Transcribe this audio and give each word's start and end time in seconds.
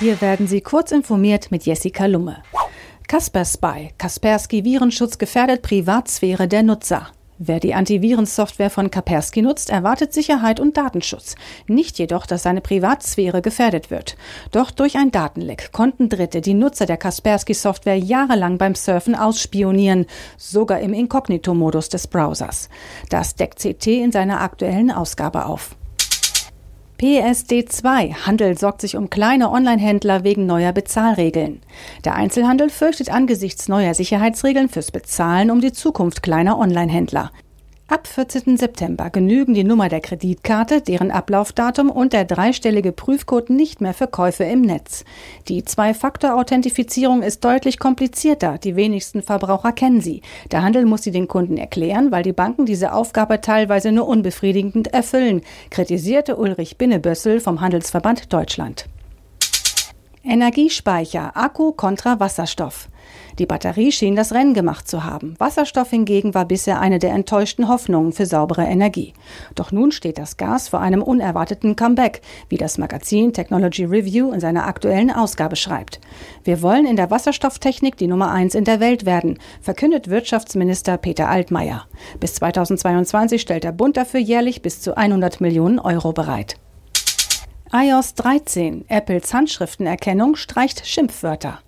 Hier 0.00 0.20
werden 0.20 0.46
Sie 0.46 0.60
kurz 0.60 0.92
informiert 0.92 1.50
mit 1.50 1.66
Jessica 1.66 2.06
Lumme. 2.06 2.44
Kaspersky, 3.08 3.90
Kaspersky 3.98 4.64
Virenschutz 4.64 5.18
gefährdet 5.18 5.62
Privatsphäre 5.62 6.46
der 6.46 6.62
Nutzer. 6.62 7.08
Wer 7.38 7.58
die 7.58 7.74
Antivirensoftware 7.74 8.70
von 8.70 8.92
Kaspersky 8.92 9.42
nutzt, 9.42 9.70
erwartet 9.70 10.12
Sicherheit 10.12 10.60
und 10.60 10.76
Datenschutz. 10.76 11.34
Nicht 11.66 11.98
jedoch, 11.98 12.26
dass 12.26 12.44
seine 12.44 12.60
Privatsphäre 12.60 13.42
gefährdet 13.42 13.90
wird. 13.90 14.16
Doch 14.52 14.70
durch 14.70 14.96
ein 14.96 15.10
Datenleck 15.10 15.72
konnten 15.72 16.08
Dritte 16.08 16.42
die 16.42 16.54
Nutzer 16.54 16.86
der 16.86 16.96
Kaspersky-Software 16.96 17.98
jahrelang 17.98 18.56
beim 18.56 18.76
Surfen 18.76 19.16
ausspionieren, 19.16 20.06
sogar 20.36 20.78
im 20.78 20.94
Inkognito-Modus 20.94 21.88
des 21.88 22.06
Browsers. 22.06 22.68
Das 23.10 23.34
deckt 23.34 23.58
CT 23.58 23.86
in 23.88 24.12
seiner 24.12 24.42
aktuellen 24.42 24.92
Ausgabe 24.92 25.46
auf. 25.46 25.74
PSD2 27.00 28.26
Handel 28.26 28.58
sorgt 28.58 28.80
sich 28.80 28.96
um 28.96 29.08
kleine 29.08 29.52
Online-Händler 29.52 30.24
wegen 30.24 30.46
neuer 30.46 30.72
Bezahlregeln. 30.72 31.60
Der 32.04 32.16
Einzelhandel 32.16 32.70
fürchtet 32.70 33.08
angesichts 33.08 33.68
neuer 33.68 33.94
Sicherheitsregeln 33.94 34.68
fürs 34.68 34.90
Bezahlen 34.90 35.52
um 35.52 35.60
die 35.60 35.72
Zukunft 35.72 36.24
kleiner 36.24 36.58
Online-Händler. 36.58 37.30
Ab 37.90 38.06
14. 38.06 38.58
September 38.58 39.08
genügen 39.08 39.54
die 39.54 39.64
Nummer 39.64 39.88
der 39.88 40.02
Kreditkarte, 40.02 40.82
deren 40.82 41.10
Ablaufdatum 41.10 41.88
und 41.88 42.12
der 42.12 42.26
dreistellige 42.26 42.92
Prüfcode 42.92 43.48
nicht 43.48 43.80
mehr 43.80 43.94
für 43.94 44.06
Käufe 44.06 44.44
im 44.44 44.60
Netz. 44.60 45.06
Die 45.48 45.64
Zwei-Faktor-Authentifizierung 45.64 47.22
ist 47.22 47.42
deutlich 47.46 47.78
komplizierter. 47.78 48.58
Die 48.58 48.76
wenigsten 48.76 49.22
Verbraucher 49.22 49.72
kennen 49.72 50.02
sie. 50.02 50.20
Der 50.50 50.62
Handel 50.62 50.84
muss 50.84 51.02
sie 51.02 51.12
den 51.12 51.28
Kunden 51.28 51.56
erklären, 51.56 52.12
weil 52.12 52.22
die 52.22 52.34
Banken 52.34 52.66
diese 52.66 52.92
Aufgabe 52.92 53.40
teilweise 53.40 53.90
nur 53.90 54.06
unbefriedigend 54.06 54.88
erfüllen, 54.88 55.40
kritisierte 55.70 56.36
Ulrich 56.36 56.76
Binnebössel 56.76 57.40
vom 57.40 57.62
Handelsverband 57.62 58.30
Deutschland. 58.30 58.84
Energiespeicher, 60.28 61.36
Akku 61.36 61.72
kontra 61.72 62.20
Wasserstoff. 62.20 62.88
Die 63.38 63.46
Batterie 63.46 63.92
schien 63.92 64.14
das 64.14 64.32
Rennen 64.32 64.52
gemacht 64.52 64.86
zu 64.86 65.04
haben. 65.04 65.34
Wasserstoff 65.38 65.88
hingegen 65.88 66.34
war 66.34 66.44
bisher 66.44 66.80
eine 66.80 66.98
der 66.98 67.12
enttäuschten 67.12 67.68
Hoffnungen 67.68 68.12
für 68.12 68.26
saubere 68.26 68.64
Energie. 68.64 69.14
Doch 69.54 69.72
nun 69.72 69.90
steht 69.90 70.18
das 70.18 70.36
Gas 70.36 70.68
vor 70.68 70.80
einem 70.80 71.02
unerwarteten 71.02 71.76
Comeback, 71.76 72.20
wie 72.50 72.58
das 72.58 72.76
Magazin 72.76 73.32
Technology 73.32 73.84
Review 73.84 74.32
in 74.32 74.40
seiner 74.40 74.66
aktuellen 74.66 75.10
Ausgabe 75.10 75.56
schreibt. 75.56 75.98
Wir 76.44 76.60
wollen 76.60 76.84
in 76.84 76.96
der 76.96 77.10
Wasserstofftechnik 77.10 77.96
die 77.96 78.08
Nummer 78.08 78.30
eins 78.30 78.54
in 78.54 78.64
der 78.64 78.80
Welt 78.80 79.06
werden, 79.06 79.38
verkündet 79.62 80.08
Wirtschaftsminister 80.10 80.98
Peter 80.98 81.30
Altmaier. 81.30 81.86
Bis 82.20 82.34
2022 82.34 83.40
stellt 83.40 83.64
der 83.64 83.72
Bund 83.72 83.96
dafür 83.96 84.20
jährlich 84.20 84.60
bis 84.60 84.82
zu 84.82 84.94
100 84.94 85.40
Millionen 85.40 85.78
Euro 85.78 86.12
bereit 86.12 86.56
iOS 87.70 88.14
13, 88.14 88.86
Apples 88.88 89.34
Handschriftenerkennung 89.34 90.36
streicht 90.36 90.86
Schimpfwörter. 90.86 91.60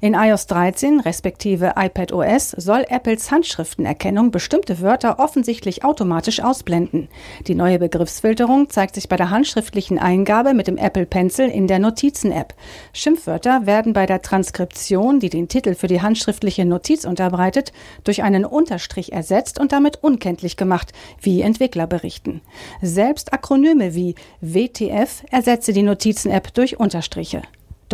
In 0.00 0.14
iOS 0.14 0.46
13 0.46 1.00
respektive 1.00 1.74
iPadOS 1.76 2.50
soll 2.50 2.84
Apples 2.88 3.30
Handschriftenerkennung 3.30 4.30
bestimmte 4.30 4.80
Wörter 4.80 5.18
offensichtlich 5.18 5.84
automatisch 5.84 6.40
ausblenden. 6.40 7.08
Die 7.46 7.54
neue 7.54 7.78
Begriffsfilterung 7.78 8.70
zeigt 8.70 8.94
sich 8.94 9.08
bei 9.08 9.16
der 9.16 9.30
handschriftlichen 9.30 9.98
Eingabe 9.98 10.54
mit 10.54 10.66
dem 10.66 10.76
Apple 10.76 11.06
Pencil 11.06 11.48
in 11.48 11.66
der 11.66 11.78
Notizen-App. 11.78 12.54
Schimpfwörter 12.92 13.66
werden 13.66 13.92
bei 13.92 14.06
der 14.06 14.22
Transkription, 14.22 15.20
die 15.20 15.30
den 15.30 15.48
Titel 15.48 15.74
für 15.74 15.86
die 15.86 16.02
handschriftliche 16.02 16.64
Notiz 16.64 17.04
unterbreitet, 17.04 17.72
durch 18.04 18.22
einen 18.22 18.44
Unterstrich 18.44 19.12
ersetzt 19.12 19.58
und 19.58 19.72
damit 19.72 20.02
unkenntlich 20.02 20.56
gemacht, 20.56 20.92
wie 21.20 21.42
Entwickler 21.42 21.86
berichten. 21.86 22.42
Selbst 22.82 23.32
Akronyme 23.32 23.94
wie 23.94 24.14
WTF 24.40 25.24
ersetze 25.30 25.72
die 25.72 25.82
Notizen-App 25.82 26.52
durch 26.54 26.78
Unterstriche. 26.78 27.42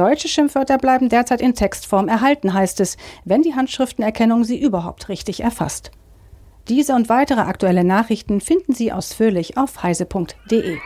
Deutsche 0.00 0.28
Schimpfwörter 0.28 0.78
bleiben 0.78 1.10
derzeit 1.10 1.42
in 1.42 1.54
Textform 1.54 2.08
erhalten, 2.08 2.54
heißt 2.54 2.80
es, 2.80 2.96
wenn 3.26 3.42
die 3.42 3.54
Handschriftenerkennung 3.54 4.44
sie 4.44 4.58
überhaupt 4.58 5.10
richtig 5.10 5.40
erfasst. 5.40 5.90
Diese 6.68 6.94
und 6.94 7.10
weitere 7.10 7.42
aktuelle 7.42 7.84
Nachrichten 7.84 8.40
finden 8.40 8.72
Sie 8.72 8.92
ausführlich 8.92 9.58
auf 9.58 9.82
heise.de. 9.82 10.78